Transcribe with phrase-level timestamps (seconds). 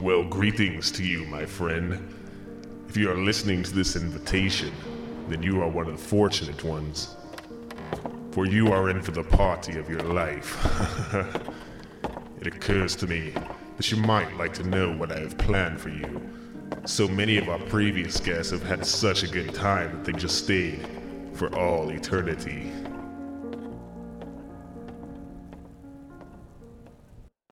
[0.00, 2.14] Well, greetings to you, my friend.
[2.88, 4.72] If you are listening to this invitation,
[5.28, 7.16] then you are one of the fortunate ones.
[8.30, 10.56] For you are in for the party of your life.
[12.40, 13.34] it occurs to me
[13.76, 16.30] that you might like to know what I have planned for you.
[16.86, 20.42] So many of our previous guests have had such a good time that they just
[20.42, 20.80] stayed
[21.34, 22.72] for all eternity.